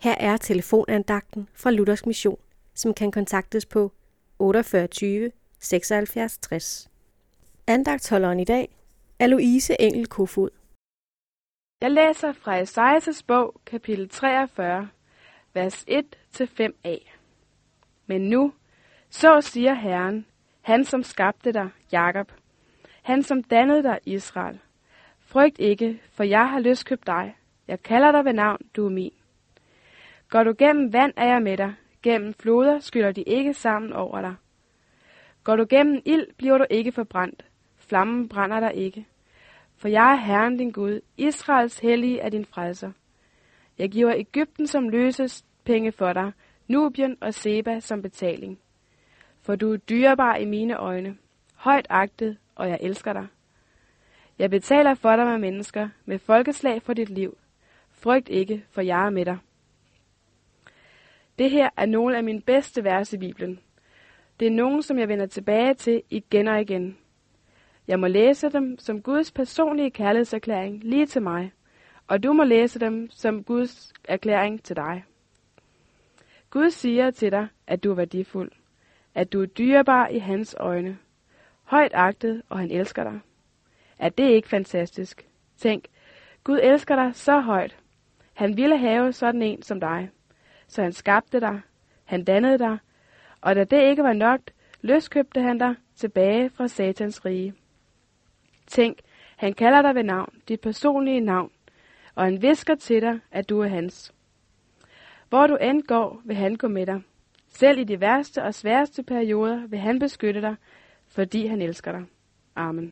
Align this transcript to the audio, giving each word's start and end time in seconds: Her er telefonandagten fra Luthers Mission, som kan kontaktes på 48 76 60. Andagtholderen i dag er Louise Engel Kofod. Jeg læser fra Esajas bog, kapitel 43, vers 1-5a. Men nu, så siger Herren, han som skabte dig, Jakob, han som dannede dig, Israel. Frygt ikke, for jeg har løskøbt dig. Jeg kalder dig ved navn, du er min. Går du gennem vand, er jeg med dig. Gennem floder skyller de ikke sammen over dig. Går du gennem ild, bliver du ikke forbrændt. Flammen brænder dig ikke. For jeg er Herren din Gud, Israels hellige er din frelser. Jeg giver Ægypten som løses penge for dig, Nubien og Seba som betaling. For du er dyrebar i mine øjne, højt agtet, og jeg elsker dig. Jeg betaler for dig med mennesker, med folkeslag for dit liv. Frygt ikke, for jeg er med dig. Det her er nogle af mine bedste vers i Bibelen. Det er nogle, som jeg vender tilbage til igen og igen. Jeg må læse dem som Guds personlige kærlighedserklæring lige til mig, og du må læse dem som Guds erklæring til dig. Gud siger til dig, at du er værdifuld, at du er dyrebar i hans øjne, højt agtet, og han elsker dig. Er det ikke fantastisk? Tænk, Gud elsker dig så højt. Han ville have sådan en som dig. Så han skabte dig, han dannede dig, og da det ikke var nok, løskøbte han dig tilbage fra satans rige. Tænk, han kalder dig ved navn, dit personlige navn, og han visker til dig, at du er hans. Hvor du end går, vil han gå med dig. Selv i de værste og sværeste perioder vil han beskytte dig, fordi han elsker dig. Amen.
Her 0.00 0.14
er 0.20 0.36
telefonandagten 0.36 1.48
fra 1.54 1.70
Luthers 1.70 2.06
Mission, 2.06 2.38
som 2.74 2.94
kan 2.94 3.10
kontaktes 3.10 3.66
på 3.66 3.92
48 4.38 5.30
76 5.58 6.38
60. 6.38 6.90
Andagtholderen 7.66 8.40
i 8.40 8.44
dag 8.44 8.76
er 9.18 9.26
Louise 9.26 9.80
Engel 9.80 10.06
Kofod. 10.06 10.50
Jeg 11.80 11.90
læser 11.90 12.32
fra 12.32 12.56
Esajas 12.56 13.22
bog, 13.22 13.60
kapitel 13.66 14.08
43, 14.08 14.88
vers 15.54 15.84
1-5a. 15.90 17.10
Men 18.06 18.20
nu, 18.20 18.52
så 19.10 19.40
siger 19.40 19.74
Herren, 19.74 20.26
han 20.60 20.84
som 20.84 21.02
skabte 21.02 21.52
dig, 21.52 21.70
Jakob, 21.92 22.32
han 23.02 23.22
som 23.22 23.42
dannede 23.42 23.82
dig, 23.82 23.98
Israel. 24.04 24.58
Frygt 25.20 25.58
ikke, 25.58 26.00
for 26.12 26.24
jeg 26.24 26.50
har 26.50 26.58
løskøbt 26.58 27.06
dig. 27.06 27.36
Jeg 27.68 27.82
kalder 27.82 28.12
dig 28.12 28.24
ved 28.24 28.32
navn, 28.32 28.58
du 28.76 28.86
er 28.86 28.90
min. 28.90 29.12
Går 30.30 30.42
du 30.42 30.54
gennem 30.58 30.92
vand, 30.92 31.12
er 31.16 31.26
jeg 31.26 31.42
med 31.42 31.56
dig. 31.56 31.74
Gennem 32.02 32.34
floder 32.34 32.78
skyller 32.78 33.12
de 33.12 33.22
ikke 33.22 33.54
sammen 33.54 33.92
over 33.92 34.20
dig. 34.20 34.34
Går 35.44 35.56
du 35.56 35.66
gennem 35.70 36.02
ild, 36.04 36.26
bliver 36.36 36.58
du 36.58 36.66
ikke 36.70 36.92
forbrændt. 36.92 37.44
Flammen 37.76 38.28
brænder 38.28 38.60
dig 38.60 38.74
ikke. 38.74 39.06
For 39.76 39.88
jeg 39.88 40.12
er 40.12 40.16
Herren 40.16 40.56
din 40.56 40.70
Gud, 40.70 41.00
Israels 41.16 41.78
hellige 41.78 42.20
er 42.20 42.28
din 42.28 42.44
frelser. 42.44 42.92
Jeg 43.78 43.90
giver 43.90 44.14
Ægypten 44.16 44.66
som 44.66 44.88
løses 44.88 45.44
penge 45.64 45.92
for 45.92 46.12
dig, 46.12 46.32
Nubien 46.68 47.16
og 47.20 47.34
Seba 47.34 47.80
som 47.80 48.02
betaling. 48.02 48.58
For 49.42 49.56
du 49.56 49.72
er 49.72 49.76
dyrebar 49.76 50.36
i 50.36 50.44
mine 50.44 50.76
øjne, 50.76 51.16
højt 51.54 51.86
agtet, 51.90 52.38
og 52.54 52.68
jeg 52.68 52.78
elsker 52.80 53.12
dig. 53.12 53.26
Jeg 54.38 54.50
betaler 54.50 54.94
for 54.94 55.16
dig 55.16 55.26
med 55.26 55.38
mennesker, 55.38 55.88
med 56.04 56.18
folkeslag 56.18 56.82
for 56.82 56.92
dit 56.92 57.10
liv. 57.10 57.38
Frygt 57.90 58.28
ikke, 58.28 58.64
for 58.70 58.80
jeg 58.80 59.06
er 59.06 59.10
med 59.10 59.24
dig. 59.24 59.38
Det 61.38 61.50
her 61.50 61.68
er 61.76 61.86
nogle 61.86 62.16
af 62.16 62.24
mine 62.24 62.40
bedste 62.40 62.84
vers 62.84 63.12
i 63.12 63.18
Bibelen. 63.18 63.60
Det 64.40 64.46
er 64.46 64.52
nogle, 64.52 64.82
som 64.82 64.98
jeg 64.98 65.08
vender 65.08 65.26
tilbage 65.26 65.74
til 65.74 66.02
igen 66.10 66.48
og 66.48 66.60
igen. 66.60 66.98
Jeg 67.88 68.00
må 68.00 68.06
læse 68.06 68.50
dem 68.50 68.78
som 68.78 69.02
Guds 69.02 69.32
personlige 69.32 69.90
kærlighedserklæring 69.90 70.84
lige 70.84 71.06
til 71.06 71.22
mig, 71.22 71.52
og 72.06 72.22
du 72.22 72.32
må 72.32 72.44
læse 72.44 72.80
dem 72.80 73.10
som 73.10 73.44
Guds 73.44 73.92
erklæring 74.08 74.62
til 74.62 74.76
dig. 74.76 75.04
Gud 76.50 76.70
siger 76.70 77.10
til 77.10 77.32
dig, 77.32 77.48
at 77.66 77.84
du 77.84 77.90
er 77.90 77.94
værdifuld, 77.94 78.52
at 79.14 79.32
du 79.32 79.42
er 79.42 79.46
dyrebar 79.46 80.08
i 80.08 80.18
hans 80.18 80.56
øjne, 80.60 80.98
højt 81.64 81.92
agtet, 81.94 82.42
og 82.48 82.58
han 82.58 82.70
elsker 82.70 83.04
dig. 83.04 83.20
Er 83.98 84.08
det 84.08 84.30
ikke 84.30 84.48
fantastisk? 84.48 85.26
Tænk, 85.56 85.84
Gud 86.44 86.60
elsker 86.62 86.96
dig 86.96 87.14
så 87.14 87.40
højt. 87.40 87.76
Han 88.34 88.56
ville 88.56 88.78
have 88.78 89.12
sådan 89.12 89.42
en 89.42 89.62
som 89.62 89.80
dig. 89.80 90.10
Så 90.68 90.82
han 90.82 90.92
skabte 90.92 91.40
dig, 91.40 91.60
han 92.04 92.24
dannede 92.24 92.58
dig, 92.58 92.78
og 93.40 93.56
da 93.56 93.64
det 93.64 93.90
ikke 93.90 94.02
var 94.02 94.12
nok, 94.12 94.40
løskøbte 94.80 95.40
han 95.40 95.58
dig 95.58 95.74
tilbage 95.96 96.50
fra 96.50 96.68
satans 96.68 97.24
rige. 97.24 97.54
Tænk, 98.66 98.98
han 99.36 99.52
kalder 99.52 99.82
dig 99.82 99.94
ved 99.94 100.02
navn, 100.02 100.32
dit 100.48 100.60
personlige 100.60 101.20
navn, 101.20 101.50
og 102.14 102.24
han 102.24 102.42
visker 102.42 102.74
til 102.74 103.02
dig, 103.02 103.20
at 103.32 103.48
du 103.48 103.60
er 103.60 103.68
hans. 103.68 104.14
Hvor 105.28 105.46
du 105.46 105.56
end 105.56 105.82
går, 105.82 106.20
vil 106.24 106.36
han 106.36 106.56
gå 106.56 106.68
med 106.68 106.86
dig. 106.86 107.02
Selv 107.48 107.78
i 107.78 107.84
de 107.84 108.00
værste 108.00 108.42
og 108.42 108.54
sværeste 108.54 109.02
perioder 109.02 109.66
vil 109.66 109.78
han 109.78 109.98
beskytte 109.98 110.40
dig, 110.40 110.56
fordi 111.06 111.46
han 111.46 111.62
elsker 111.62 111.92
dig. 111.92 112.04
Amen. 112.56 112.86